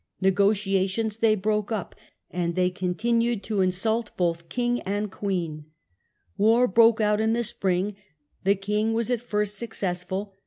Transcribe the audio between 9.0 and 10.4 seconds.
at and the first successful.